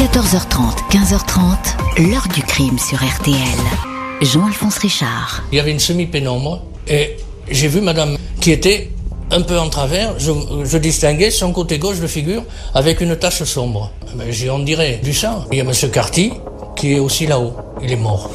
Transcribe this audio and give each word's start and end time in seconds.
14h30, 0.00 0.88
15h30, 0.88 2.08
l'heure 2.10 2.26
du 2.34 2.40
crime 2.42 2.78
sur 2.78 2.96
RTL. 2.96 3.36
Jean-Alphonse 4.22 4.78
Richard. 4.78 5.44
Il 5.52 5.56
y 5.56 5.60
avait 5.60 5.72
une 5.72 5.78
semi-pénombre 5.78 6.64
et 6.88 7.18
j'ai 7.50 7.68
vu 7.68 7.82
madame 7.82 8.16
qui 8.40 8.50
était 8.50 8.88
un 9.30 9.42
peu 9.42 9.58
en 9.58 9.68
travers. 9.68 10.18
Je, 10.18 10.78
distinguais 10.78 11.30
son 11.30 11.52
côté 11.52 11.78
gauche 11.78 12.00
de 12.00 12.06
figure 12.06 12.44
avec 12.74 13.02
une 13.02 13.14
tache 13.14 13.42
sombre. 13.42 13.92
J'ai, 14.30 14.48
on 14.48 14.60
dirait, 14.60 15.00
du 15.04 15.12
sang. 15.12 15.44
Il 15.52 15.58
y 15.58 15.60
a 15.60 15.64
monsieur 15.64 15.88
Carty 15.88 16.32
qui 16.76 16.94
est 16.94 16.98
aussi 16.98 17.26
là-haut. 17.26 17.54
Il 17.82 17.92
est 17.92 17.96
mort. 17.96 18.30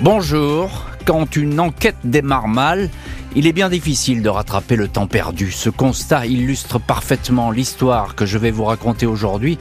Bonjour. 0.00 0.68
Quand 1.06 1.36
une 1.36 1.60
enquête 1.60 1.96
démarre 2.02 2.48
mal, 2.48 2.90
il 3.36 3.46
est 3.46 3.52
bien 3.52 3.68
difficile 3.68 4.22
de 4.22 4.28
rattraper 4.28 4.76
le 4.76 4.88
temps 4.88 5.06
perdu. 5.06 5.52
Ce 5.52 5.70
constat 5.70 6.26
illustre 6.26 6.80
parfaitement 6.80 7.50
l'histoire 7.50 8.14
que 8.14 8.26
je 8.26 8.38
vais 8.38 8.50
vous 8.50 8.64
raconter 8.64 9.06
aujourd'hui 9.06 9.58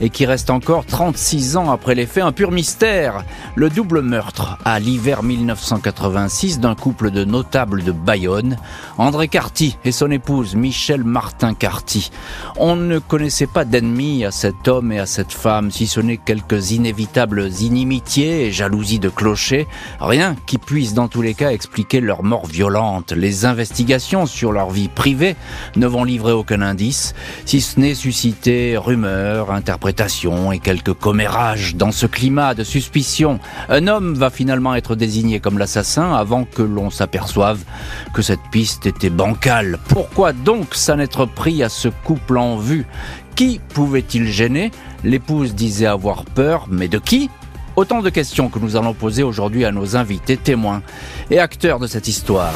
et 0.00 0.10
qui 0.10 0.26
reste 0.26 0.50
encore 0.50 0.86
36 0.86 1.56
ans 1.56 1.70
après 1.70 1.94
les 1.94 2.06
faits 2.06 2.24
un 2.24 2.32
pur 2.32 2.50
mystère. 2.50 3.24
Le 3.54 3.70
double 3.70 4.02
meurtre 4.02 4.58
à 4.64 4.78
l'hiver 4.78 5.22
1986 5.22 6.60
d'un 6.60 6.74
couple 6.74 7.10
de 7.10 7.24
notables 7.24 7.82
de 7.82 7.92
Bayonne, 7.92 8.56
André 8.96 9.28
Carty 9.28 9.76
et 9.84 9.92
son 9.92 10.10
épouse 10.10 10.54
Michel 10.54 11.04
Martin 11.04 11.54
Carty. 11.54 12.10
On 12.56 12.76
ne 12.76 12.98
connaissait 12.98 13.46
pas 13.46 13.64
d'ennemis 13.64 14.24
à 14.24 14.30
cet 14.30 14.68
homme 14.68 14.92
et 14.92 14.98
à 14.98 15.06
cette 15.06 15.32
femme, 15.32 15.70
si 15.70 15.86
ce 15.86 16.00
n'est 16.00 16.16
quelques 16.16 16.72
inévitables 16.72 17.50
inimitiés 17.60 18.46
et 18.46 18.52
jalousies 18.52 19.00
de 19.00 19.08
clocher, 19.08 19.66
rien 20.00 20.36
qui 20.46 20.58
puisse 20.58 20.94
dans 20.94 21.08
tous 21.08 21.22
les 21.22 21.34
cas 21.34 21.50
expliquer 21.50 22.00
leur 22.00 22.22
mort 22.22 22.46
violente. 22.46 23.07
Les 23.12 23.44
investigations 23.44 24.26
sur 24.26 24.52
leur 24.52 24.70
vie 24.70 24.88
privée 24.88 25.36
ne 25.76 25.86
vont 25.86 26.04
livrer 26.04 26.32
aucun 26.32 26.62
indice, 26.62 27.14
si 27.44 27.60
ce 27.60 27.80
n'est 27.80 27.94
susciter 27.94 28.76
rumeurs, 28.76 29.50
interprétations 29.50 30.52
et 30.52 30.58
quelques 30.58 30.92
commérages. 30.92 31.76
Dans 31.76 31.92
ce 31.92 32.06
climat 32.06 32.54
de 32.54 32.64
suspicion, 32.64 33.40
un 33.68 33.86
homme 33.86 34.14
va 34.14 34.30
finalement 34.30 34.74
être 34.74 34.94
désigné 34.94 35.40
comme 35.40 35.58
l'assassin 35.58 36.14
avant 36.14 36.44
que 36.44 36.62
l'on 36.62 36.90
s'aperçoive 36.90 37.60
que 38.12 38.22
cette 38.22 38.48
piste 38.50 38.86
était 38.86 39.10
bancale. 39.10 39.78
Pourquoi 39.88 40.32
donc 40.32 40.74
s'en 40.74 40.98
être 40.98 41.26
pris 41.26 41.62
à 41.62 41.68
ce 41.68 41.88
couple 41.88 42.38
en 42.38 42.56
vue? 42.56 42.86
Qui 43.34 43.60
pouvait-il 43.72 44.26
gêner? 44.26 44.70
L'épouse 45.04 45.54
disait 45.54 45.86
avoir 45.86 46.24
peur, 46.24 46.66
mais 46.70 46.88
de 46.88 46.98
qui? 46.98 47.30
Autant 47.76 48.02
de 48.02 48.10
questions 48.10 48.48
que 48.48 48.58
nous 48.58 48.74
allons 48.74 48.94
poser 48.94 49.22
aujourd'hui 49.22 49.64
à 49.64 49.70
nos 49.70 49.94
invités 49.94 50.36
témoins 50.36 50.82
et 51.30 51.38
acteurs 51.38 51.78
de 51.78 51.86
cette 51.86 52.08
histoire. 52.08 52.52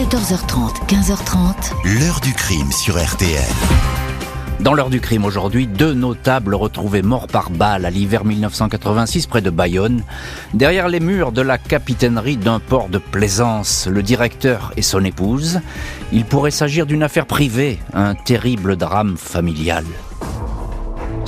14h30, 0.00 0.86
15h30. 0.86 1.72
L'heure 1.84 2.20
du 2.20 2.32
crime 2.32 2.72
sur 2.72 2.96
RTL. 2.96 3.44
Dans 4.60 4.72
l'heure 4.72 4.88
du 4.88 4.98
crime 4.98 5.26
aujourd'hui, 5.26 5.66
deux 5.66 5.92
notables 5.92 6.54
retrouvés 6.54 7.02
morts 7.02 7.26
par 7.26 7.50
balle 7.50 7.84
à 7.84 7.90
l'hiver 7.90 8.24
1986 8.24 9.26
près 9.26 9.42
de 9.42 9.50
Bayonne, 9.50 10.02
derrière 10.54 10.88
les 10.88 11.00
murs 11.00 11.32
de 11.32 11.42
la 11.42 11.58
capitainerie 11.58 12.38
d'un 12.38 12.60
port 12.60 12.88
de 12.88 12.96
plaisance, 12.96 13.86
le 13.88 14.02
directeur 14.02 14.72
et 14.78 14.82
son 14.82 15.04
épouse. 15.04 15.60
Il 16.12 16.24
pourrait 16.24 16.50
s'agir 16.50 16.86
d'une 16.86 17.02
affaire 17.02 17.26
privée, 17.26 17.78
un 17.92 18.14
terrible 18.14 18.76
drame 18.76 19.18
familial. 19.18 19.84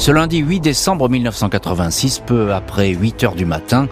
Ce 0.02 0.10
lundi 0.10 0.38
8 0.38 0.58
décembre 0.58 1.08
1986, 1.08 2.24
peu 2.26 2.52
après 2.52 2.88
8 2.88 3.22
heures 3.22 3.34
du 3.36 3.46
matin, 3.46 3.86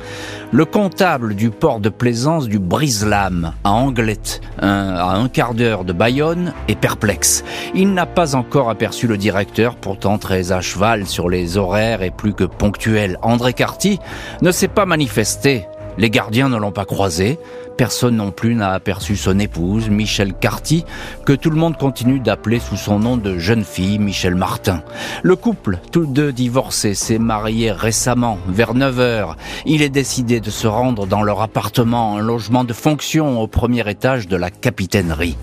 le 0.50 0.64
comptable 0.64 1.36
du 1.36 1.50
port 1.50 1.78
de 1.78 1.89
plaisance 1.89 2.48
du 2.48 2.58
Briselam 2.58 3.53
à 3.62 3.70
Anglette, 3.70 4.41
à 4.58 5.14
un 5.14 5.28
quart 5.28 5.55
d'heure 5.55 5.84
de 5.84 5.92
Bayonne, 5.92 6.53
est 6.66 6.75
perplexe. 6.75 7.44
Il 7.77 7.94
n'a 7.94 8.06
pas 8.06 8.34
encore 8.34 8.70
aperçu 8.70 9.06
le 9.06 9.19
directeur, 9.19 9.77
pourtant 9.77 10.19
très 10.19 10.50
à 10.50 10.61
cheval 10.61 11.06
sur 11.06 11.28
les 11.28 11.56
horaires 11.56 12.03
et 12.03 12.11
plus 12.11 12.34
que 12.34 12.42
ponctuel. 12.42 13.16
André 13.22 13.53
Carty 13.53 14.00
ne 14.42 14.50
s'est 14.50 14.66
pas 14.66 14.86
manifesté. 14.86 15.69
Les 16.01 16.09
gardiens 16.09 16.48
ne 16.48 16.56
l'ont 16.56 16.73
pas 16.73 16.87
croisé. 16.87 17.39
Personne 17.77 18.17
non 18.17 18.31
plus 18.31 18.55
n'a 18.55 18.70
aperçu 18.70 19.16
son 19.16 19.38
épouse, 19.38 19.91
Michel 19.91 20.33
Carty, 20.33 20.87
que 21.27 21.34
tout 21.34 21.50
le 21.50 21.56
monde 21.56 21.77
continue 21.77 22.21
d'appeler 22.21 22.59
sous 22.59 22.78
son 22.78 22.99
nom 22.99 23.19
de 23.19 23.37
jeune 23.37 23.65
fille, 23.65 23.99
Michel 23.99 24.34
Martin. 24.34 24.83
Le 25.22 25.37
couple, 25.37 25.78
tous 25.93 26.06
deux 26.06 26.33
divorcés, 26.33 26.94
s'est 26.94 27.19
marié 27.19 27.71
récemment, 27.71 28.39
vers 28.49 28.72
9 28.72 28.99
heures. 28.99 29.37
Il 29.66 29.83
est 29.83 29.91
décidé 29.91 30.41
de 30.41 30.49
se 30.49 30.66
rendre 30.66 31.06
dans 31.06 31.22
leur 31.22 31.43
appartement, 31.43 32.16
un 32.16 32.22
logement 32.22 32.65
de 32.65 32.72
fonction 32.72 33.39
au 33.39 33.47
premier 33.47 33.87
étage 33.91 34.27
de 34.27 34.37
la 34.37 34.50
capitainerie. 34.50 35.37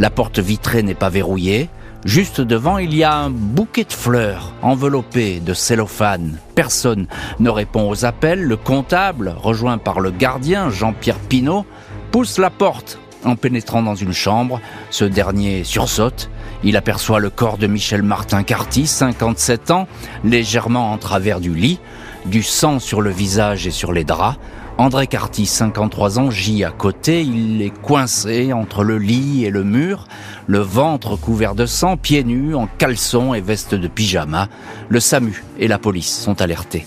La 0.00 0.10
porte 0.10 0.40
vitrée 0.40 0.82
n'est 0.82 0.94
pas 0.94 1.08
verrouillée. 1.08 1.68
Juste 2.04 2.40
devant, 2.40 2.78
il 2.78 2.94
y 2.94 3.04
a 3.04 3.14
un 3.14 3.28
bouquet 3.28 3.84
de 3.84 3.92
fleurs 3.92 4.54
enveloppé 4.62 5.38
de 5.38 5.52
cellophane. 5.52 6.38
Personne 6.54 7.06
ne 7.40 7.50
répond 7.50 7.90
aux 7.90 8.06
appels. 8.06 8.42
Le 8.42 8.56
comptable, 8.56 9.34
rejoint 9.36 9.76
par 9.76 10.00
le 10.00 10.10
gardien 10.10 10.70
Jean-Pierre 10.70 11.18
Pinault, 11.18 11.66
pousse 12.10 12.38
la 12.38 12.48
porte 12.48 12.98
en 13.24 13.36
pénétrant 13.36 13.82
dans 13.82 13.94
une 13.94 14.14
chambre. 14.14 14.62
Ce 14.88 15.04
dernier 15.04 15.62
sursaute. 15.62 16.30
Il 16.64 16.76
aperçoit 16.78 17.20
le 17.20 17.28
corps 17.28 17.58
de 17.58 17.66
Michel 17.66 18.02
Martin 18.02 18.44
Carty, 18.44 18.86
57 18.86 19.70
ans, 19.70 19.86
légèrement 20.24 20.92
en 20.92 20.98
travers 20.98 21.40
du 21.40 21.54
lit, 21.54 21.80
du 22.24 22.42
sang 22.42 22.78
sur 22.78 23.02
le 23.02 23.10
visage 23.10 23.66
et 23.66 23.70
sur 23.70 23.92
les 23.92 24.04
draps. 24.04 24.38
André 24.80 25.06
Carty, 25.06 25.44
53 25.44 26.18
ans, 26.20 26.30
gît 26.30 26.64
à 26.64 26.70
côté. 26.70 27.20
Il 27.20 27.60
est 27.60 27.82
coincé 27.82 28.54
entre 28.54 28.82
le 28.82 28.96
lit 28.96 29.44
et 29.44 29.50
le 29.50 29.62
mur, 29.62 30.06
le 30.46 30.60
ventre 30.60 31.16
couvert 31.16 31.54
de 31.54 31.66
sang, 31.66 31.98
pieds 31.98 32.24
nus, 32.24 32.54
en 32.54 32.66
caleçon 32.66 33.34
et 33.34 33.42
veste 33.42 33.74
de 33.74 33.88
pyjama. 33.88 34.48
Le 34.88 34.98
SAMU 34.98 35.44
et 35.58 35.68
la 35.68 35.76
police 35.76 36.22
sont 36.22 36.40
alertés. 36.40 36.86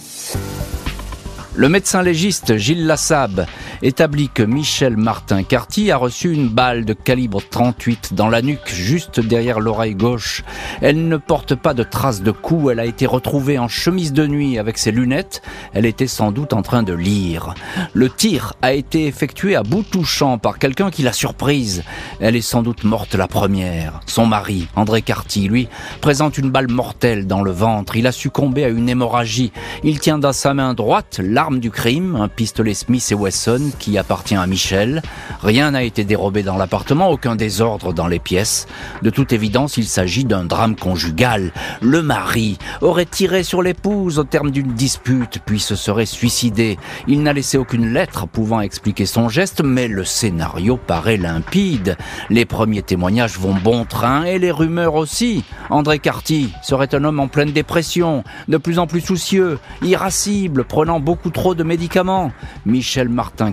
Le 1.54 1.70
médecin 1.70 2.02
légiste 2.02 2.58
Gilles 2.58 2.88
Lassab 2.88 3.46
établit 3.84 4.30
que 4.30 4.44
Michel 4.44 4.96
Martin 4.96 5.44
Carty 5.44 5.92
a 5.92 5.98
reçu 5.98 6.32
une 6.32 6.48
balle 6.48 6.86
de 6.86 6.94
calibre 6.94 7.42
38 7.48 8.14
dans 8.14 8.30
la 8.30 8.42
nuque, 8.42 8.70
juste 8.70 9.20
derrière 9.20 9.60
l'oreille 9.60 9.94
gauche. 9.94 10.44
Elle 10.82 11.10
ne 11.10 11.18
porte 11.18 11.54
pas 11.56 11.74
de 11.74 11.84
traces 11.84 12.22
de 12.22 12.32
coup, 12.32 12.70
elle 12.70 12.80
a 12.80 12.86
été 12.86 13.06
retrouvée 13.06 13.60
en 13.60 13.68
chemise 13.68 14.14
de 14.14 14.26
nuit 14.26 14.58
avec 14.58 14.78
ses 14.78 14.92
lunettes. 14.92 15.42
Elle 15.74 15.86
était 15.86 16.08
sans 16.08 16.32
doute 16.32 16.54
en 16.54 16.62
train 16.62 16.82
de 16.82 16.94
lire. 16.94 17.56
Le 17.94 18.10
tir 18.10 18.54
a 18.62 18.74
été 18.74 19.06
effectué 19.06 19.56
à 19.56 19.64
bout 19.64 19.84
touchant 19.84 20.38
par 20.38 20.60
quelqu'un 20.60 20.90
qui 20.90 21.04
l'a 21.04 21.14
surprise. 21.14 21.84
Elle 22.22 22.38
est 22.38 22.42
sans 22.42 22.64
doute 22.64 22.86
morte 22.86 23.16
la 23.16 23.28
première. 23.28 24.00
Son 24.06 24.26
mari, 24.26 24.68
André 24.78 25.02
Carty, 25.02 25.50
lui, 25.50 25.68
présente 26.00 26.38
une 26.38 26.52
balle 26.52 26.72
mortelle 26.72 27.28
dans 27.28 27.44
le 27.44 27.52
ventre. 27.52 27.98
Il 27.98 28.08
a 28.08 28.14
succombé 28.14 28.64
à 28.64 28.70
une 28.70 28.88
hémorragie. 28.88 29.52
Il 29.84 30.00
tient 30.00 30.20
dans 30.20 30.32
sa 30.32 30.54
main 30.54 30.74
droite 30.74 31.20
l'arme 31.22 31.60
du 31.60 31.70
crime, 31.70 32.16
un 32.16 32.30
pistolet 32.30 32.74
Smith 32.74 33.10
et 33.12 33.16
Wesson 33.16 33.73
qui 33.78 33.98
appartient 33.98 34.36
à 34.36 34.48
Michel. 34.48 35.02
Rien 35.42 35.72
n'a 35.72 35.84
été 35.84 36.04
dérobé 36.04 36.44
dans 36.44 36.58
l'appartement, 36.58 37.10
aucun 37.10 37.36
désordre 37.36 37.94
dans 37.94 38.08
les 38.08 38.20
pièces. 38.20 38.68
De 39.02 39.10
toute 39.10 39.34
évidence, 39.34 39.78
il 39.78 39.86
s'agit 39.86 40.26
d'un 40.26 40.44
drame 40.44 40.76
conjugal. 40.76 41.52
Le 41.82 42.02
mari 42.02 42.58
aurait 42.82 43.06
tiré 43.06 43.44
sur 43.44 43.62
l'épouse 43.62 44.20
au 44.20 44.24
terme 44.24 44.52
d'une 44.52 44.74
dispute, 44.74 45.40
puis 45.46 45.60
se 45.60 45.76
serait 45.76 46.06
suicidé. 46.06 46.78
Il 47.08 47.24
n'a 47.24 47.34
laissé 47.34 47.58
aucune 47.58 47.94
lettre 47.94 48.28
pouvant 48.28 48.62
expliquer 48.62 49.06
son 49.06 49.30
geste, 49.30 49.62
mais 49.64 49.88
le 49.88 50.04
scénario 50.04 50.78
paraît 50.78 51.18
limpide. 51.18 51.98
Les 52.30 52.46
premiers 52.46 52.84
témoignages 52.84 53.38
vont 53.38 53.56
bon 53.56 53.86
train 53.86 54.24
et 54.24 54.40
les 54.40 54.52
rumeurs 54.52 54.96
aussi. 54.96 55.44
André 55.70 56.00
Carty 56.00 56.52
serait 56.62 56.94
un 56.96 57.04
homme 57.04 57.20
en 57.20 57.28
pleine 57.28 57.52
dépression, 57.52 58.24
de 58.48 58.58
plus 58.58 58.80
en 58.80 58.88
plus 58.88 59.02
soucieux, 59.02 59.60
irascible, 59.82 60.64
prenant 60.64 61.00
beaucoup 61.00 61.30
trop 61.30 61.56
de 61.56 61.64
médicaments. 61.64 62.32
Michel 62.66 63.10
Martin 63.10 63.52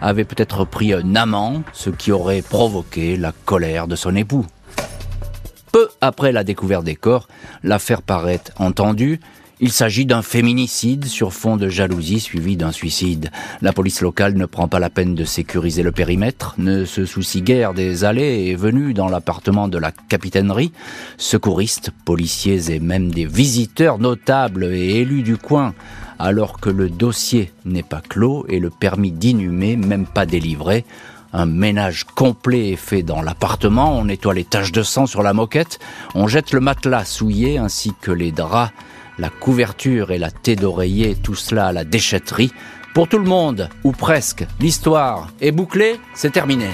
Avait 0.00 0.24
peut-être 0.24 0.64
pris 0.64 0.92
un 0.92 1.14
amant, 1.16 1.62
ce 1.72 1.90
qui 1.90 2.12
aurait 2.12 2.42
provoqué 2.42 3.16
la 3.16 3.32
colère 3.44 3.86
de 3.86 3.96
son 3.96 4.16
époux. 4.16 4.46
Peu 5.72 5.88
après 6.00 6.32
la 6.32 6.44
découverte 6.44 6.84
des 6.84 6.96
corps, 6.96 7.28
l'affaire 7.62 8.02
paraît 8.02 8.42
entendue. 8.58 9.20
Il 9.64 9.70
s'agit 9.70 10.06
d'un 10.06 10.22
féminicide 10.22 11.04
sur 11.04 11.32
fond 11.32 11.56
de 11.56 11.68
jalousie 11.68 12.18
suivi 12.18 12.56
d'un 12.56 12.72
suicide. 12.72 13.30
La 13.60 13.72
police 13.72 14.00
locale 14.00 14.34
ne 14.34 14.44
prend 14.44 14.66
pas 14.66 14.80
la 14.80 14.90
peine 14.90 15.14
de 15.14 15.24
sécuriser 15.24 15.84
le 15.84 15.92
périmètre, 15.92 16.56
ne 16.58 16.84
se 16.84 17.06
soucie 17.06 17.42
guère 17.42 17.72
des 17.72 18.02
allées 18.02 18.48
et 18.48 18.56
venues 18.56 18.92
dans 18.92 19.08
l'appartement 19.08 19.68
de 19.68 19.78
la 19.78 19.92
capitainerie. 19.92 20.72
Secouristes, 21.16 21.92
policiers 22.04 22.72
et 22.72 22.80
même 22.80 23.12
des 23.12 23.24
visiteurs 23.24 23.98
notables 23.98 24.64
et 24.64 25.00
élus 25.00 25.22
du 25.22 25.36
coin 25.36 25.74
alors 26.22 26.60
que 26.60 26.70
le 26.70 26.88
dossier 26.88 27.50
n'est 27.64 27.82
pas 27.82 28.00
clos 28.00 28.46
et 28.48 28.60
le 28.60 28.70
permis 28.70 29.10
d'inhumer 29.10 29.76
même 29.76 30.06
pas 30.06 30.24
délivré. 30.24 30.84
Un 31.32 31.46
ménage 31.46 32.04
complet 32.04 32.70
est 32.70 32.76
fait 32.76 33.02
dans 33.02 33.22
l'appartement, 33.22 33.98
on 33.98 34.04
nettoie 34.04 34.32
les 34.32 34.44
taches 34.44 34.70
de 34.70 34.84
sang 34.84 35.06
sur 35.06 35.24
la 35.24 35.32
moquette, 35.32 35.80
on 36.14 36.28
jette 36.28 36.52
le 36.52 36.60
matelas 36.60 37.06
souillé 37.06 37.58
ainsi 37.58 37.92
que 38.00 38.12
les 38.12 38.30
draps, 38.30 38.72
la 39.18 39.30
couverture 39.30 40.12
et 40.12 40.18
la 40.18 40.30
thé 40.30 40.54
d'oreiller, 40.54 41.16
tout 41.16 41.34
cela 41.34 41.66
à 41.66 41.72
la 41.72 41.84
déchetterie. 41.84 42.52
Pour 42.94 43.08
tout 43.08 43.18
le 43.18 43.24
monde, 43.24 43.68
ou 43.82 43.90
presque, 43.90 44.46
l'histoire 44.60 45.28
est 45.40 45.52
bouclée, 45.52 45.98
c'est 46.14 46.32
terminé. 46.32 46.68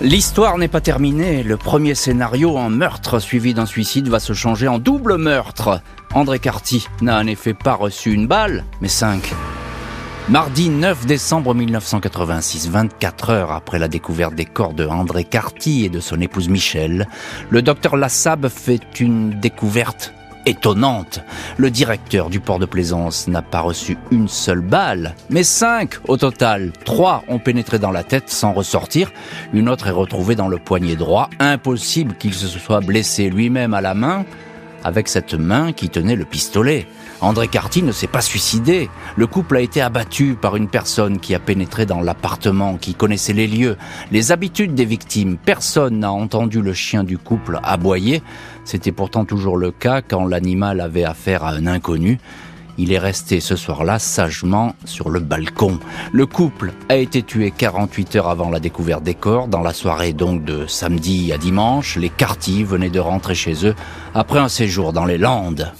L'histoire 0.00 0.58
n'est 0.58 0.68
pas 0.68 0.80
terminée. 0.80 1.42
Le 1.42 1.56
premier 1.56 1.96
scénario, 1.96 2.56
en 2.56 2.70
meurtre 2.70 3.18
suivi 3.18 3.52
d'un 3.52 3.66
suicide, 3.66 4.06
va 4.06 4.20
se 4.20 4.32
changer 4.32 4.68
en 4.68 4.78
double 4.78 5.16
meurtre. 5.16 5.80
André 6.14 6.38
Carty 6.38 6.86
n'a 7.02 7.18
en 7.18 7.26
effet 7.26 7.52
pas 7.52 7.74
reçu 7.74 8.12
une 8.12 8.28
balle, 8.28 8.64
mais 8.80 8.86
cinq. 8.88 9.34
Mardi 10.28 10.68
9 10.68 11.04
décembre 11.06 11.52
1986, 11.52 12.68
24 12.68 13.30
heures 13.30 13.50
après 13.50 13.80
la 13.80 13.88
découverte 13.88 14.36
des 14.36 14.44
corps 14.44 14.74
de 14.74 14.86
André 14.86 15.24
Carty 15.24 15.86
et 15.86 15.88
de 15.88 15.98
son 15.98 16.20
épouse 16.20 16.48
Michel, 16.48 17.08
le 17.50 17.62
docteur 17.62 17.96
Lassab 17.96 18.48
fait 18.48 19.00
une 19.00 19.40
découverte 19.40 20.12
étonnante. 20.48 21.20
Le 21.56 21.70
directeur 21.70 22.30
du 22.30 22.40
port 22.40 22.58
de 22.58 22.66
Plaisance 22.66 23.28
n'a 23.28 23.42
pas 23.42 23.60
reçu 23.60 23.96
une 24.10 24.28
seule 24.28 24.60
balle, 24.60 25.14
mais 25.30 25.42
cinq 25.42 25.98
au 26.08 26.16
total. 26.16 26.72
Trois 26.84 27.24
ont 27.28 27.38
pénétré 27.38 27.78
dans 27.78 27.90
la 27.90 28.04
tête 28.04 28.30
sans 28.30 28.52
ressortir. 28.52 29.12
Une 29.52 29.68
autre 29.68 29.86
est 29.86 29.92
retrouvée 29.92 30.34
dans 30.34 30.48
le 30.48 30.58
poignet 30.58 30.96
droit. 30.96 31.28
Impossible 31.38 32.14
qu'il 32.14 32.34
se 32.34 32.46
soit 32.46 32.80
blessé 32.80 33.30
lui-même 33.30 33.74
à 33.74 33.80
la 33.80 33.94
main 33.94 34.24
avec 34.84 35.08
cette 35.08 35.34
main 35.34 35.72
qui 35.72 35.88
tenait 35.88 36.16
le 36.16 36.24
pistolet. 36.24 36.86
André 37.20 37.48
Carty 37.48 37.82
ne 37.82 37.90
s'est 37.90 38.06
pas 38.06 38.20
suicidé. 38.20 38.88
Le 39.16 39.26
couple 39.26 39.56
a 39.56 39.60
été 39.60 39.80
abattu 39.80 40.36
par 40.40 40.54
une 40.54 40.68
personne 40.68 41.18
qui 41.18 41.34
a 41.34 41.40
pénétré 41.40 41.84
dans 41.84 42.00
l'appartement, 42.00 42.76
qui 42.76 42.94
connaissait 42.94 43.32
les 43.32 43.48
lieux, 43.48 43.76
les 44.12 44.30
habitudes 44.30 44.74
des 44.74 44.84
victimes. 44.84 45.36
Personne 45.36 45.98
n'a 45.98 46.12
entendu 46.12 46.62
le 46.62 46.72
chien 46.72 47.02
du 47.02 47.18
couple 47.18 47.58
aboyer. 47.64 48.22
C'était 48.64 48.92
pourtant 48.92 49.24
toujours 49.24 49.56
le 49.56 49.72
cas 49.72 50.00
quand 50.00 50.26
l'animal 50.26 50.80
avait 50.80 51.04
affaire 51.04 51.42
à 51.42 51.50
un 51.50 51.66
inconnu. 51.66 52.18
Il 52.80 52.92
est 52.92 52.98
resté 52.98 53.40
ce 53.40 53.56
soir-là 53.56 53.98
sagement 53.98 54.76
sur 54.84 55.10
le 55.10 55.18
balcon. 55.18 55.80
Le 56.12 56.26
couple 56.26 56.72
a 56.88 56.94
été 56.94 57.24
tué 57.24 57.50
48 57.50 58.14
heures 58.14 58.28
avant 58.28 58.50
la 58.50 58.60
découverte 58.60 59.02
des 59.02 59.14
corps. 59.14 59.48
Dans 59.48 59.62
la 59.62 59.72
soirée 59.72 60.12
donc 60.12 60.44
de 60.44 60.68
samedi 60.68 61.32
à 61.32 61.38
dimanche, 61.38 61.96
les 61.96 62.10
Carty 62.10 62.62
venaient 62.62 62.90
de 62.90 63.00
rentrer 63.00 63.34
chez 63.34 63.66
eux 63.66 63.74
après 64.14 64.38
un 64.38 64.48
séjour 64.48 64.92
dans 64.92 65.04
les 65.04 65.18
Landes. 65.18 65.72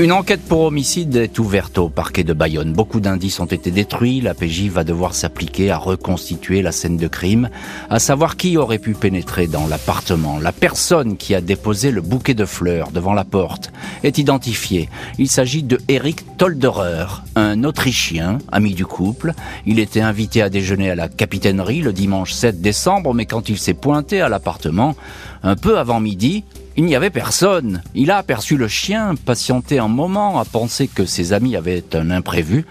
Une 0.00 0.12
enquête 0.12 0.40
pour 0.40 0.62
homicide 0.62 1.14
est 1.16 1.38
ouverte 1.38 1.76
au 1.76 1.90
parquet 1.90 2.24
de 2.24 2.32
Bayonne. 2.32 2.72
Beaucoup 2.72 3.00
d'indices 3.00 3.38
ont 3.38 3.44
été 3.44 3.70
détruits. 3.70 4.22
La 4.22 4.32
PJ 4.32 4.62
va 4.68 4.82
devoir 4.82 5.14
s'appliquer 5.14 5.70
à 5.70 5.76
reconstituer 5.76 6.62
la 6.62 6.72
scène 6.72 6.96
de 6.96 7.06
crime, 7.06 7.50
à 7.90 7.98
savoir 7.98 8.38
qui 8.38 8.56
aurait 8.56 8.78
pu 8.78 8.94
pénétrer 8.94 9.46
dans 9.46 9.66
l'appartement. 9.66 10.38
La 10.38 10.52
personne 10.52 11.18
qui 11.18 11.34
a 11.34 11.42
déposé 11.42 11.90
le 11.90 12.00
bouquet 12.00 12.32
de 12.32 12.46
fleurs 12.46 12.92
devant 12.92 13.12
la 13.12 13.24
porte 13.24 13.72
est 14.02 14.16
identifiée. 14.16 14.88
Il 15.18 15.28
s'agit 15.28 15.62
de 15.62 15.78
Eric 15.88 16.24
Tolderer, 16.38 17.22
un 17.36 17.62
Autrichien, 17.64 18.38
ami 18.50 18.72
du 18.72 18.86
couple. 18.86 19.34
Il 19.66 19.78
était 19.78 20.00
invité 20.00 20.40
à 20.40 20.48
déjeuner 20.48 20.90
à 20.90 20.94
la 20.94 21.10
capitainerie 21.10 21.82
le 21.82 21.92
dimanche 21.92 22.32
7 22.32 22.62
décembre, 22.62 23.12
mais 23.12 23.26
quand 23.26 23.50
il 23.50 23.58
s'est 23.58 23.74
pointé 23.74 24.22
à 24.22 24.30
l'appartement, 24.30 24.96
un 25.42 25.56
peu 25.56 25.78
avant 25.78 26.00
midi, 26.00 26.44
il 26.76 26.84
n'y 26.84 26.96
avait 26.96 27.10
personne. 27.10 27.82
Il 27.94 28.10
a 28.10 28.16
aperçu 28.16 28.56
le 28.56 28.68
chien, 28.68 29.14
patienté 29.14 29.78
un 29.78 29.88
moment, 29.88 30.38
a 30.38 30.44
pensé 30.44 30.88
que 30.88 31.04
ses 31.04 31.32
amis 31.32 31.56
avaient 31.56 31.84
un 31.94 32.10
imprévu. 32.10 32.64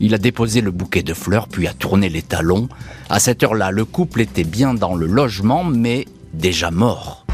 Il 0.00 0.14
a 0.14 0.18
déposé 0.18 0.60
le 0.60 0.70
bouquet 0.70 1.02
de 1.02 1.14
fleurs, 1.14 1.48
puis 1.48 1.66
a 1.66 1.74
tourné 1.74 2.08
les 2.08 2.22
talons. 2.22 2.68
À 3.08 3.18
cette 3.18 3.42
heure-là, 3.42 3.70
le 3.70 3.84
couple 3.84 4.22
était 4.22 4.44
bien 4.44 4.74
dans 4.74 4.94
le 4.94 5.06
logement, 5.06 5.64
mais 5.64 6.06
déjà 6.32 6.70
mort. 6.70 7.26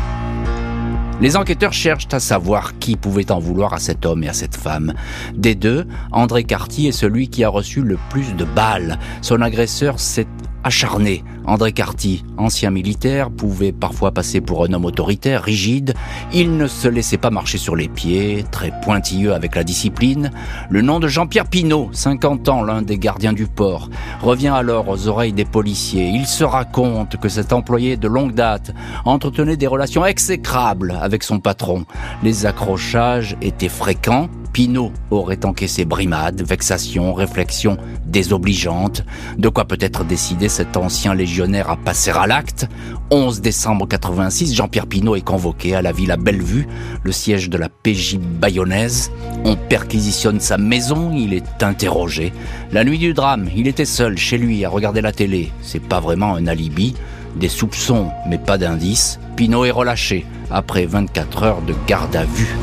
Les 1.20 1.36
enquêteurs 1.36 1.72
cherchent 1.72 2.08
à 2.12 2.20
savoir 2.20 2.78
qui 2.78 2.96
pouvait 2.96 3.30
en 3.32 3.38
vouloir 3.38 3.72
à 3.72 3.78
cet 3.78 4.04
homme 4.04 4.22
et 4.24 4.28
à 4.28 4.34
cette 4.34 4.56
femme. 4.56 4.92
Des 5.34 5.54
deux, 5.54 5.86
André 6.12 6.44
Carty 6.44 6.88
est 6.88 6.92
celui 6.92 7.28
qui 7.28 7.42
a 7.42 7.48
reçu 7.48 7.80
le 7.80 7.98
plus 8.10 8.34
de 8.34 8.44
balles. 8.44 8.98
Son 9.22 9.40
agresseur 9.40 9.98
s'est 9.98 10.26
acharné. 10.66 11.22
André 11.46 11.70
Carty, 11.70 12.24
ancien 12.38 12.70
militaire, 12.70 13.30
pouvait 13.30 13.70
parfois 13.70 14.10
passer 14.10 14.40
pour 14.40 14.64
un 14.64 14.72
homme 14.72 14.84
autoritaire, 14.84 15.44
rigide. 15.44 15.94
Il 16.32 16.56
ne 16.56 16.66
se 16.66 16.88
laissait 16.88 17.18
pas 17.18 17.30
marcher 17.30 17.56
sur 17.56 17.76
les 17.76 17.88
pieds, 17.88 18.44
très 18.50 18.72
pointilleux 18.82 19.32
avec 19.32 19.54
la 19.54 19.62
discipline. 19.62 20.32
Le 20.68 20.82
nom 20.82 20.98
de 20.98 21.06
Jean-Pierre 21.06 21.46
Pinault, 21.46 21.90
50 21.92 22.48
ans, 22.48 22.62
l'un 22.64 22.82
des 22.82 22.98
gardiens 22.98 23.32
du 23.32 23.46
port, 23.46 23.88
revient 24.20 24.48
alors 24.48 24.88
aux 24.88 25.06
oreilles 25.06 25.32
des 25.32 25.44
policiers. 25.44 26.08
Il 26.08 26.26
se 26.26 26.42
raconte 26.42 27.16
que 27.16 27.28
cet 27.28 27.52
employé 27.52 27.96
de 27.96 28.08
longue 28.08 28.34
date 28.34 28.74
entretenait 29.04 29.56
des 29.56 29.68
relations 29.68 30.04
exécrables 30.04 30.98
avec 31.00 31.22
son 31.22 31.38
patron. 31.38 31.84
Les 32.24 32.44
accrochages 32.44 33.36
étaient 33.40 33.68
fréquents, 33.68 34.28
Pinault 34.56 34.90
aurait 35.10 35.44
encaissé 35.44 35.84
brimades, 35.84 36.40
vexations, 36.40 37.12
réflexions 37.12 37.76
désobligeantes, 38.06 39.04
de 39.36 39.50
quoi 39.50 39.66
peut-être 39.66 40.02
décider 40.02 40.48
cet 40.48 40.78
ancien 40.78 41.12
légionnaire 41.12 41.68
à 41.68 41.76
passer 41.76 42.10
à 42.10 42.26
l'acte. 42.26 42.66
11 43.10 43.42
décembre 43.42 43.86
86, 43.86 44.54
Jean-Pierre 44.54 44.86
Pinault 44.86 45.14
est 45.14 45.20
convoqué 45.20 45.74
à 45.74 45.82
la 45.82 45.92
Villa 45.92 46.16
Bellevue, 46.16 46.66
le 47.02 47.12
siège 47.12 47.50
de 47.50 47.58
la 47.58 47.68
PJ 47.68 48.16
bayonnaise. 48.16 49.10
On 49.44 49.56
perquisitionne 49.56 50.40
sa 50.40 50.56
maison, 50.56 51.12
il 51.14 51.34
est 51.34 51.62
interrogé. 51.62 52.32
La 52.72 52.82
nuit 52.82 52.96
du 52.96 53.12
drame, 53.12 53.50
il 53.54 53.68
était 53.68 53.84
seul 53.84 54.16
chez 54.16 54.38
lui 54.38 54.64
à 54.64 54.70
regarder 54.70 55.02
la 55.02 55.12
télé. 55.12 55.52
C'est 55.60 55.86
pas 55.86 56.00
vraiment 56.00 56.34
un 56.34 56.46
alibi. 56.46 56.94
Des 57.38 57.50
soupçons, 57.50 58.08
mais 58.26 58.38
pas 58.38 58.56
d'indices. 58.56 59.20
Pinault 59.36 59.66
est 59.66 59.70
relâché 59.70 60.24
après 60.50 60.86
24 60.86 61.42
heures 61.42 61.60
de 61.60 61.74
garde 61.86 62.16
à 62.16 62.24
vue. 62.24 62.56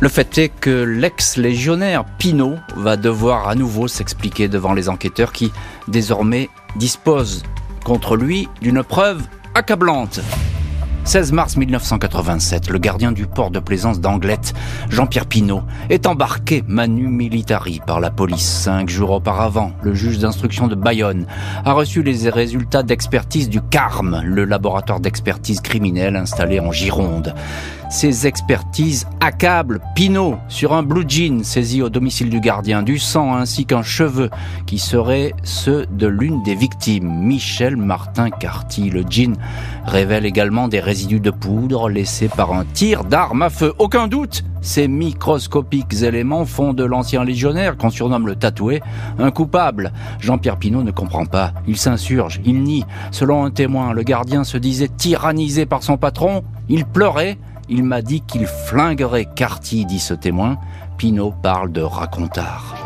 Le 0.00 0.08
fait 0.08 0.38
est 0.38 0.48
que 0.48 0.82
l'ex-légionnaire 0.84 2.04
Pinault 2.18 2.56
va 2.76 2.96
devoir 2.96 3.48
à 3.48 3.54
nouveau 3.54 3.88
s'expliquer 3.88 4.48
devant 4.48 4.74
les 4.74 4.88
enquêteurs 4.88 5.32
qui, 5.32 5.52
désormais, 5.88 6.50
disposent 6.76 7.42
contre 7.84 8.16
lui 8.16 8.48
d'une 8.60 8.82
preuve 8.82 9.22
accablante. 9.54 10.20
16 11.04 11.32
mars 11.32 11.56
1987, 11.58 12.70
le 12.70 12.78
gardien 12.78 13.12
du 13.12 13.26
port 13.26 13.50
de 13.50 13.58
plaisance 13.58 14.00
d'Anglette, 14.00 14.54
Jean-Pierre 14.88 15.26
Pinault, 15.26 15.62
est 15.90 16.06
embarqué 16.06 16.64
manu 16.66 17.08
militari 17.08 17.82
par 17.86 18.00
la 18.00 18.10
police. 18.10 18.46
Cinq 18.46 18.88
jours 18.88 19.10
auparavant, 19.10 19.72
le 19.82 19.94
juge 19.94 20.18
d'instruction 20.18 20.66
de 20.66 20.74
Bayonne 20.74 21.26
a 21.66 21.74
reçu 21.74 22.02
les 22.02 22.30
résultats 22.30 22.82
d'expertise 22.82 23.50
du 23.50 23.60
CARM, 23.60 24.22
le 24.24 24.46
laboratoire 24.46 24.98
d'expertise 24.98 25.60
criminelle 25.60 26.16
installé 26.16 26.58
en 26.58 26.72
Gironde. 26.72 27.34
Ces 27.94 28.26
expertises 28.26 29.06
accablent 29.20 29.80
Pinot 29.94 30.34
sur 30.48 30.72
un 30.72 30.82
blue 30.82 31.04
jean 31.06 31.44
saisi 31.44 31.80
au 31.80 31.88
domicile 31.88 32.28
du 32.28 32.40
gardien, 32.40 32.82
du 32.82 32.98
sang 32.98 33.36
ainsi 33.36 33.66
qu'un 33.66 33.84
cheveu 33.84 34.30
qui 34.66 34.80
serait 34.80 35.32
ceux 35.44 35.86
de 35.86 36.08
l'une 36.08 36.42
des 36.42 36.56
victimes, 36.56 37.08
Michel 37.08 37.76
Martin 37.76 38.30
Carty. 38.30 38.90
Le 38.90 39.04
jean 39.08 39.36
révèle 39.84 40.26
également 40.26 40.66
des 40.66 40.80
résidus 40.80 41.20
de 41.20 41.30
poudre 41.30 41.88
laissés 41.88 42.26
par 42.26 42.52
un 42.52 42.64
tir 42.64 43.04
d'arme 43.04 43.42
à 43.42 43.48
feu. 43.48 43.72
Aucun 43.78 44.08
doute, 44.08 44.42
ces 44.60 44.88
microscopiques 44.88 46.02
éléments 46.02 46.46
font 46.46 46.72
de 46.72 46.82
l'ancien 46.82 47.22
légionnaire, 47.22 47.76
qu'on 47.76 47.90
surnomme 47.90 48.26
le 48.26 48.34
tatoué, 48.34 48.82
un 49.20 49.30
coupable. 49.30 49.92
Jean-Pierre 50.18 50.56
Pinot 50.56 50.82
ne 50.82 50.90
comprend 50.90 51.26
pas. 51.26 51.52
Il 51.68 51.76
s'insurge, 51.76 52.40
il 52.44 52.64
nie. 52.64 52.84
Selon 53.12 53.44
un 53.44 53.52
témoin, 53.52 53.92
le 53.92 54.02
gardien 54.02 54.42
se 54.42 54.58
disait 54.58 54.88
tyrannisé 54.88 55.64
par 55.64 55.84
son 55.84 55.96
patron, 55.96 56.42
il 56.68 56.86
pleurait, 56.86 57.38
il 57.68 57.84
m'a 57.84 58.02
dit 58.02 58.20
qu'il 58.20 58.46
flinguerait 58.46 59.28
Carty, 59.34 59.84
dit 59.84 60.00
ce 60.00 60.14
témoin. 60.14 60.58
Pinault 60.98 61.34
parle 61.42 61.72
de 61.72 61.80
racontard. 61.80 62.76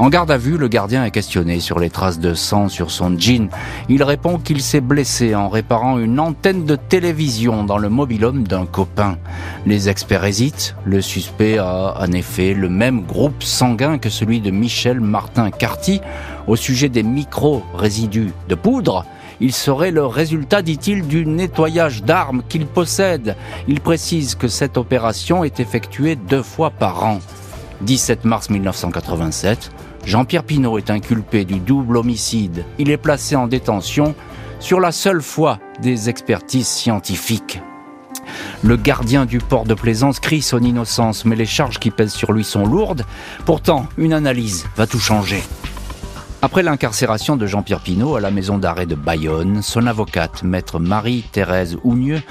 En 0.00 0.08
garde 0.08 0.30
à 0.30 0.38
vue, 0.38 0.56
le 0.56 0.68
gardien 0.68 1.04
est 1.04 1.10
questionné 1.10 1.60
sur 1.60 1.78
les 1.78 1.90
traces 1.90 2.18
de 2.18 2.32
sang 2.32 2.68
sur 2.68 2.90
son 2.90 3.18
jean. 3.18 3.50
Il 3.90 4.02
répond 4.02 4.38
qu'il 4.38 4.62
s'est 4.62 4.80
blessé 4.80 5.34
en 5.34 5.50
réparant 5.50 5.98
une 5.98 6.18
antenne 6.18 6.64
de 6.64 6.74
télévision 6.74 7.64
dans 7.64 7.76
le 7.76 7.90
mobilhome 7.90 8.48
d'un 8.48 8.64
copain. 8.64 9.18
Les 9.66 9.90
experts 9.90 10.24
hésitent. 10.24 10.74
Le 10.86 11.02
suspect 11.02 11.58
a 11.58 11.96
en 12.00 12.12
effet 12.12 12.54
le 12.54 12.70
même 12.70 13.02
groupe 13.02 13.42
sanguin 13.42 13.98
que 13.98 14.08
celui 14.08 14.40
de 14.40 14.50
Michel 14.50 15.00
Martin 15.00 15.50
Carty 15.50 16.00
au 16.46 16.56
sujet 16.56 16.88
des 16.88 17.02
micro-résidus 17.02 18.32
de 18.48 18.54
poudre. 18.54 19.04
Il 19.40 19.52
serait 19.52 19.90
le 19.90 20.04
résultat, 20.04 20.62
dit-il, 20.62 21.06
du 21.06 21.24
nettoyage 21.24 22.02
d'armes 22.02 22.42
qu'il 22.48 22.66
possède. 22.66 23.36
Il 23.68 23.80
précise 23.80 24.34
que 24.34 24.48
cette 24.48 24.76
opération 24.76 25.44
est 25.44 25.60
effectuée 25.60 26.16
deux 26.16 26.42
fois 26.42 26.70
par 26.70 27.04
an. 27.04 27.20
17 27.82 28.26
mars 28.26 28.50
1987, 28.50 29.70
Jean-Pierre 30.04 30.44
Pinault 30.44 30.76
est 30.76 30.90
inculpé 30.90 31.44
du 31.44 31.58
double 31.58 31.96
homicide. 31.96 32.64
Il 32.78 32.90
est 32.90 32.98
placé 32.98 33.36
en 33.36 33.46
détention 33.46 34.14
sur 34.58 34.80
la 34.80 34.92
seule 34.92 35.22
foi 35.22 35.58
des 35.80 36.10
expertises 36.10 36.68
scientifiques. 36.68 37.60
Le 38.62 38.76
gardien 38.76 39.24
du 39.24 39.38
port 39.38 39.64
de 39.64 39.74
Plaisance 39.74 40.20
crie 40.20 40.42
son 40.42 40.60
innocence, 40.60 41.24
mais 41.24 41.36
les 41.36 41.46
charges 41.46 41.78
qui 41.78 41.90
pèsent 41.90 42.12
sur 42.12 42.32
lui 42.32 42.44
sont 42.44 42.66
lourdes. 42.66 43.04
Pourtant, 43.46 43.86
une 43.96 44.12
analyse 44.12 44.66
va 44.76 44.86
tout 44.86 45.00
changer. 45.00 45.42
Après 46.42 46.62
l'incarcération 46.62 47.36
de 47.36 47.46
Jean-Pierre 47.46 47.80
Pinault 47.80 48.16
à 48.16 48.20
la 48.20 48.30
maison 48.30 48.56
d'arrêt 48.56 48.86
de 48.86 48.94
Bayonne, 48.94 49.60
son 49.60 49.86
avocate, 49.86 50.42
maître 50.42 50.78
Marie-Thérèse 50.78 51.76
Ougneux, 51.84 52.22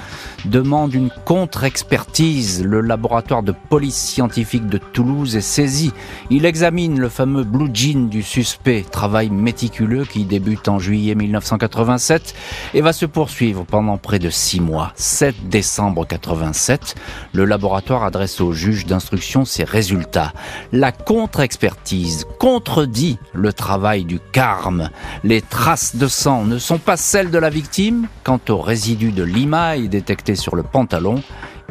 demande 0.46 0.92
une 0.94 1.10
contre-expertise. 1.24 2.64
Le 2.64 2.80
laboratoire 2.80 3.44
de 3.44 3.52
police 3.52 3.96
scientifique 3.96 4.66
de 4.66 4.78
Toulouse 4.78 5.36
est 5.36 5.40
saisi. 5.40 5.92
Il 6.28 6.44
examine 6.44 6.98
le 6.98 7.08
fameux 7.08 7.44
blue 7.44 7.70
jean 7.72 8.08
du 8.08 8.24
suspect, 8.24 8.84
travail 8.90 9.30
méticuleux 9.30 10.04
qui 10.04 10.24
débute 10.24 10.66
en 10.66 10.80
juillet 10.80 11.14
1987 11.14 12.34
et 12.74 12.80
va 12.80 12.92
se 12.92 13.06
poursuivre 13.06 13.64
pendant 13.64 13.96
près 13.96 14.18
de 14.18 14.28
six 14.28 14.60
mois. 14.60 14.90
7 14.96 15.48
décembre 15.48 16.04
87, 16.04 16.96
le 17.32 17.44
laboratoire 17.44 18.02
adresse 18.02 18.40
au 18.40 18.50
juge 18.52 18.86
d'instruction 18.86 19.44
ses 19.44 19.62
résultats. 19.62 20.32
La 20.72 20.90
contre-expertise 20.90 22.26
contredit 22.40 23.16
le 23.34 23.52
travail 23.52 23.99
du 24.04 24.18
carme. 24.32 24.90
Les 25.24 25.42
traces 25.42 25.96
de 25.96 26.06
sang 26.06 26.44
ne 26.44 26.58
sont 26.58 26.78
pas 26.78 26.96
celles 26.96 27.30
de 27.30 27.38
la 27.38 27.50
victime. 27.50 28.06
Quant 28.24 28.40
aux 28.48 28.60
résidus 28.60 29.12
de 29.12 29.22
limaille 29.22 29.88
détectés 29.88 30.36
sur 30.36 30.56
le 30.56 30.62
pantalon, 30.62 31.22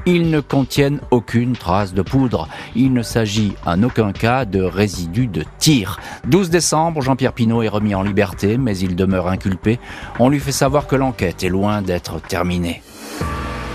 ils 0.06 0.30
ne 0.30 0.40
contiennent 0.40 1.02
aucune 1.12 1.54
trace 1.54 1.94
de 1.94 2.02
poudre. 2.02 2.48
Il 2.76 2.94
ne 2.94 3.02
s'agit 3.02 3.54
en 3.66 3.84
aucun 3.84 4.12
cas 4.12 4.46
de 4.46 4.62
résidus 4.62 5.28
de 5.28 5.44
tir. 5.60 6.00
12 6.28 6.50
décembre, 6.50 7.02
Jean-Pierre 7.02 7.34
Pinault 7.34 7.62
est 7.64 7.70
remis 7.70 7.96
en 7.96 8.04
liberté, 8.04 8.58
mais 8.58 8.78
il 8.78 8.96
demeure 8.96 9.28
inculpé. 9.28 9.80
On 10.20 10.30
lui 10.30 10.40
fait 10.40 10.52
savoir 10.52 10.88
que 10.88 10.96
l'enquête 10.96 11.44
est 11.44 11.50
loin 11.50 11.82
d'être 11.82 12.22
terminée. 12.22 12.82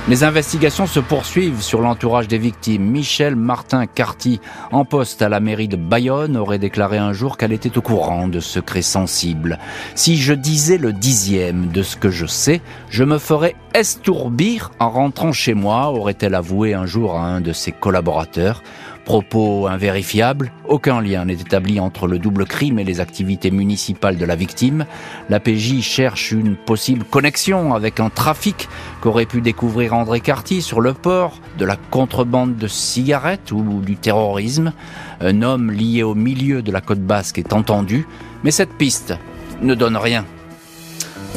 Les 0.07 0.23
investigations 0.23 0.87
se 0.87 1.01
poursuivent 1.01 1.63
sur 1.63 1.81
l'entourage 1.81 2.29
des 2.29 2.37
victimes. 2.37 2.85
Michel 2.85 3.37
Martin 3.37 3.87
Carty, 3.87 4.39
en 4.71 4.85
poste 4.85 5.23
à 5.23 5.31
la 5.31 5.41
mairie 5.41 5.67
de 5.67 5.79
Bayonne, 5.79 6.37
aurait 6.37 6.59
déclaré 6.59 6.99
un 6.99 7.15
jour 7.15 7.39
qu'elle 7.39 7.53
était 7.55 7.79
au 7.79 7.81
courant 7.81 8.29
de 8.29 8.39
secrets 8.39 8.83
sensibles. 8.83 9.59
Si 9.95 10.19
je 10.19 10.35
disais 10.35 10.77
le 10.77 10.93
dixième 10.93 11.69
de 11.69 11.83
ce 11.83 11.97
que 11.97 12.11
je 12.11 12.27
sais, 12.27 12.61
je 12.91 13.03
me 13.03 13.17
ferais 13.17 13.57
estourbir 13.73 14.73
en 14.79 14.91
rentrant 14.91 15.33
chez 15.33 15.55
moi, 15.55 15.89
aurait-elle 15.89 16.35
avoué 16.35 16.75
un 16.75 16.85
jour 16.85 17.15
à 17.15 17.25
un 17.25 17.41
de 17.41 17.55
ses 17.55 17.73
collaborateurs. 17.73 18.63
Propos 19.05 19.67
invérifiables, 19.67 20.51
aucun 20.67 21.03
lien 21.03 21.27
n'est 21.27 21.35
établi 21.35 21.79
entre 21.79 22.07
le 22.07 22.19
double 22.19 22.47
crime 22.47 22.79
et 22.79 22.85
les 22.85 23.01
activités 23.01 23.51
municipales 23.51 24.17
de 24.17 24.25
la 24.25 24.35
victime. 24.35 24.87
La 25.29 25.41
PJ 25.41 25.83
cherche 25.83 26.33
une 26.33 26.57
possible 26.57 27.05
connexion 27.05 27.75
avec 27.75 28.01
un 28.01 28.09
trafic 28.09 28.67
qu'aurait 29.03 29.27
pu 29.27 29.43
découvrir 29.43 29.93
André 29.93 30.21
Carty 30.21 30.63
sur 30.63 30.81
le 30.81 30.95
port, 30.95 31.39
de 31.59 31.67
la 31.67 31.77
contrebande 31.77 32.57
de 32.57 32.67
cigarettes 32.67 33.53
ou 33.53 33.83
du 33.83 33.97
terrorisme. 33.97 34.73
Un 35.21 35.43
homme 35.43 35.71
lié 35.71 36.03
au 36.03 36.15
milieu 36.15 36.63
de 36.63 36.73
la 36.73 36.81
côte 36.81 37.01
basque 37.01 37.39
est 37.39 37.53
entendu, 37.53 38.07
mais 38.43 38.51
cette 38.51 38.73
piste 38.73 39.15
ne 39.61 39.75
donne 39.75 39.99
rien. 39.99 40.25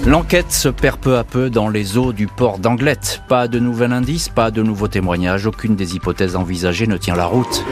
L'enquête 0.05 0.51
se 0.51 0.69
perd 0.69 0.99
peu 0.99 1.17
à 1.17 1.23
peu 1.23 1.49
dans 1.49 1.67
les 1.67 1.97
eaux 1.97 2.13
du 2.13 2.27
port 2.27 2.59
d'Anglette. 2.59 3.21
Pas 3.27 3.47
de 3.47 3.59
nouvel 3.59 3.91
indice, 3.91 4.29
pas 4.29 4.51
de 4.51 4.61
nouveaux 4.61 4.87
témoignages, 4.87 5.47
aucune 5.47 5.75
des 5.75 5.95
hypothèses 5.95 6.35
envisagées 6.35 6.87
ne 6.87 6.97
tient 6.97 7.15
la 7.15 7.25
route. 7.25 7.65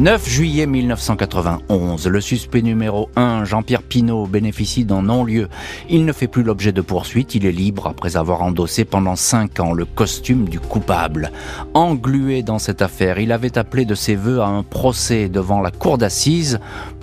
9 0.00 0.26
juillet 0.26 0.66
1991, 0.66 2.06
le 2.06 2.20
suspect 2.22 2.62
numéro 2.62 3.10
1, 3.16 3.44
Jean-Pierre 3.44 3.82
Pinault, 3.82 4.26
bénéficie 4.26 4.86
d'un 4.86 5.02
non-lieu. 5.02 5.48
Il 5.90 6.06
ne 6.06 6.12
fait 6.12 6.26
plus 6.26 6.42
l'objet 6.42 6.72
de 6.72 6.80
poursuite, 6.80 7.34
il 7.34 7.44
est 7.44 7.52
libre 7.52 7.86
après 7.86 8.16
avoir 8.16 8.40
endossé 8.40 8.86
pendant 8.86 9.14
5 9.14 9.60
ans 9.60 9.74
le 9.74 9.84
costume 9.84 10.48
du 10.48 10.58
coupable. 10.58 11.32
Englué 11.74 12.42
dans 12.42 12.58
cette 12.58 12.80
affaire, 12.80 13.18
il 13.18 13.30
avait 13.30 13.58
appelé 13.58 13.84
de 13.84 13.94
ses 13.94 14.16
voeux 14.16 14.40
à 14.40 14.46
un 14.46 14.62
procès 14.62 15.28
devant 15.28 15.60
la 15.60 15.70
cour 15.70 15.98
d'assises 15.98 16.60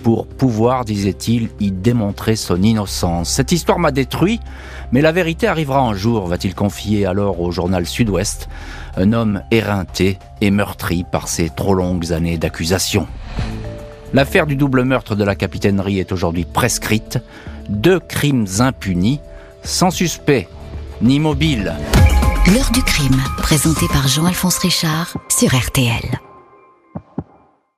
pour 0.08 0.26
pouvoir, 0.26 0.86
disait-il, 0.86 1.50
y 1.60 1.70
démontrer 1.70 2.34
son 2.34 2.62
innocence. 2.62 3.28
Cette 3.28 3.52
histoire 3.52 3.78
m'a 3.78 3.90
détruit, 3.90 4.40
mais 4.90 5.02
la 5.02 5.12
vérité 5.12 5.46
arrivera 5.46 5.80
un 5.80 5.92
jour, 5.92 6.26
va-t-il 6.28 6.54
confier 6.54 7.04
alors 7.04 7.42
au 7.42 7.50
journal 7.50 7.84
Sud-Ouest 7.84 8.48
un 8.96 9.12
homme 9.12 9.42
éreinté 9.50 10.18
et 10.40 10.50
meurtri 10.50 11.04
par 11.04 11.28
ses 11.28 11.50
trop 11.50 11.74
longues 11.74 12.10
années 12.14 12.38
d'accusation. 12.38 13.06
L'affaire 14.14 14.46
du 14.46 14.56
double 14.56 14.84
meurtre 14.84 15.14
de 15.14 15.24
la 15.24 15.34
capitainerie 15.34 15.98
est 15.98 16.10
aujourd'hui 16.10 16.46
prescrite. 16.46 17.18
Deux 17.68 18.00
crimes 18.00 18.46
impunis, 18.60 19.20
sans 19.62 19.90
suspect 19.90 20.48
ni 21.02 21.20
mobile. 21.20 21.74
L'heure 22.54 22.70
du 22.72 22.82
crime, 22.82 23.20
présenté 23.36 23.86
par 23.88 24.08
Jean-Alphonse 24.08 24.56
Richard 24.56 25.18
sur 25.28 25.54
RTL. 25.54 26.18